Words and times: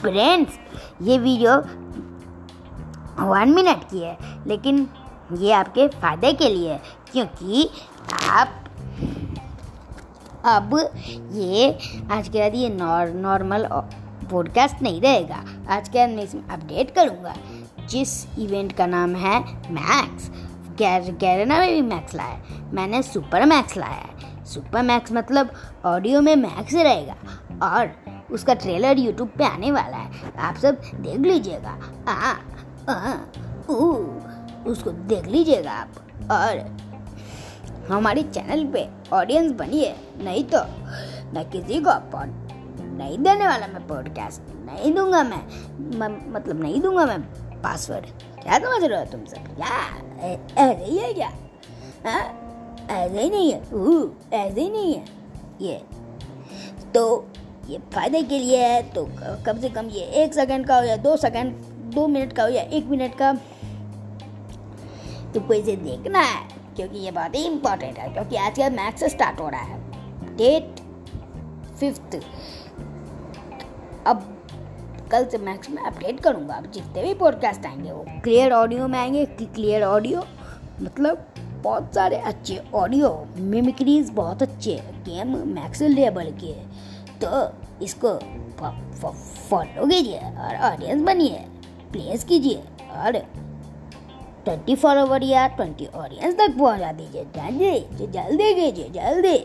Friends 0.00 0.58
ये 1.02 1.18
video 1.18 1.52
one 3.26 3.52
minute 3.54 3.84
की 3.90 4.00
है, 4.00 4.16
लेकिन 4.46 4.88
ये 5.38 5.52
आपके 5.52 5.86
फ़ायदे 5.90 6.32
के 6.32 6.48
लिए 6.48 6.72
है, 6.72 6.80
क्योंकि 7.12 7.68
आप 8.28 8.48
अब 10.46 10.76
ये, 11.32 11.70
आज 12.12 12.28
के 12.28 12.38
बाद 12.38 12.54
ये 12.54 12.68
नॉर्मल 12.68 13.68
पॉडकास्ट 14.30 14.82
नहीं 14.82 15.00
रहेगा। 15.00 15.44
आज 15.74 15.88
के 15.88 15.98
बाद 15.98 16.10
मैं 16.16 16.24
इसमें 16.24 16.48
अपडेट 16.48 16.94
करूँगा, 16.94 17.34
जिस 17.88 18.38
इवेंट 18.38 18.72
का 18.72 18.86
नाम 18.86 19.14
है 19.16 19.40
मैक्स 19.72 20.30
गैरना 20.80 21.58
में 21.58 21.74
भी 21.74 21.82
मैक्स 21.82 22.14
लाया 22.14 22.70
मैंने 22.74 23.02
सुपर 23.02 23.44
मैक्स 23.46 23.76
लाया 23.76 23.92
है। 23.92 24.08
सुपर 24.50 24.82
मैक्स 24.82 25.12
मतलब 25.12 25.50
ऑडियो 25.84 26.20
में 26.20 26.34
मैक्स 26.36 26.74
रहेगा। 26.74 27.16
और 27.62 27.90
उसका 28.30 28.54
ट्रेलर 28.54 28.98
यूट्यूब 28.98 29.28
पे 29.28 29.44
आने 29.44 29.70
वाला 29.70 29.96
है। 29.96 30.32
आप 30.38 30.56
सब 30.56 30.80
देख 30.94 31.20
लीजिएगा। 31.20 31.74
उसको 34.66 34.90
देख 34.90 35.26
लीजिएगा 35.26 35.72
आप। 35.72 35.88
और 36.30 36.78
हमारे 37.90 38.22
चैनल 38.22 38.64
पे 38.66 38.88
ऑडियंस 39.12 39.52
बनिए 39.52 39.94
नहीं 40.18 40.44
तो 40.44 40.58
मैं 41.34 41.44
किसी 41.50 41.80
को 41.80 41.98
पॉड 42.10 42.48
नहीं 42.98 43.18
देने 43.18 43.46
वाला 43.46 43.66
मैं 43.66 43.86
पॉडकास्ट 43.86 44.42
नहीं 44.66 44.92
दूँगा 44.94 45.22
मैं, 45.22 45.42
मैं 45.98 46.32
मतलब 46.32 46.60
नहीं 46.62 46.80
दूँगा 46.80 47.06
मैं 47.06 47.20
पासवर्ड 47.62 48.06
क्या 48.42 48.58
समझ 48.58 48.84
रहे 48.84 48.98
हो 48.98 49.04
तुम 49.04 49.24
सब? 49.24 49.56
क्या 49.56 50.66
ही 50.66 50.98
है 50.98 51.12
क्या? 51.14 51.30
हाँ? 52.06 52.39
ऐसे 52.90 53.22
ही 53.22 53.30
नहीं 53.30 53.52
है 53.52 53.58
ऐसे 54.40 54.60
ही 54.60 54.70
नहीं 54.70 54.94
है 54.94 55.04
ये 55.60 55.80
तो 56.94 57.02
ये 57.68 57.78
फ़ायदे 57.94 58.22
के 58.22 58.38
लिए 58.38 58.58
है 58.58 58.82
तो 58.92 59.06
कम 59.46 59.58
से 59.60 59.68
कम 59.68 59.88
ये 59.88 60.04
एक 60.22 60.34
सेकंड 60.34 60.66
का 60.66 60.78
हो 60.78 60.84
या 60.84 60.96
दो 60.96 61.16
सेकंड, 61.16 61.52
दो 61.94 62.06
मिनट 62.08 62.32
का 62.32 62.42
हो 62.42 62.48
या 62.48 62.62
एक 62.62 62.86
मिनट 62.86 63.14
का, 63.14 63.32
तुमको 65.34 65.54
इसे 65.54 65.76
देखना 65.76 66.20
है, 66.20 66.42
क्योंकि 66.76 66.98
ये 66.98 67.10
बहुत 67.10 67.34
ही 67.34 67.44
इम्पोर्टेंट 67.44 67.98
है, 67.98 68.08
क्योंकि 68.08 68.36
आज 68.36 68.58
का 68.58 68.68
मैथ्स 68.70 69.04
स्टार्ट 69.04 69.40
हो 69.40 69.48
रहा 69.48 69.60
है। 69.60 70.36
डेट 70.36 70.80
फिफ्थ 71.80 72.20
अब 74.06 74.26
कल 75.12 75.24
से 75.24 75.38
मैक्स 75.38 75.70
में 75.70 75.82
अपडेट 75.82 76.20
करूँगा, 76.20 76.54
अब 76.54 76.70
जितने 76.70 77.02
भी 77.02 77.14
पॉडकास्ट 77.14 77.66
आएँगे 77.66 77.92
वो 77.92 78.04
क्लियर 78.24 78.52
ऑडियो 78.52 78.88
में 78.88 78.98
आएँगे 78.98 79.24
क्लियर 79.36 79.84
ऑडियो 79.84 80.24
मतलब 80.82 81.24
बहुत 81.62 81.94
सारे 81.94 82.16
अच्छे 82.16 82.60
ऑडियो 82.74 83.08
मिमिक्रीज 83.38 84.10
बहुत 84.10 84.42
अच्छे 84.42 84.74
गेम 85.08 85.36
मैक्स 85.48 85.82
लेवल 85.82 86.30
के। 86.42 86.52
तो 87.22 87.30
इसको 87.84 88.14
फॉलो 89.50 89.86
कीजिए 89.86 90.18
और 90.18 90.56
ऑडियंस 90.72 91.02
बनिए 91.02 91.44
प्लेस 91.92 92.24
कीजिए 92.24 92.62
और 92.96 93.18
ट्वेंटी 94.44 94.74
फॉलोवर 94.76 95.22
या 95.22 95.46
ट्वेंटी 95.56 95.86
ऑडियंस 95.86 96.34
तक 96.36 96.56
पहुँचा 96.58 96.92
दीजिए। 96.92 97.24
जल्दी 97.34 98.06
जल्दी 98.08 98.52
कीजिए, 98.54 98.88
जल्दी। 98.90 99.38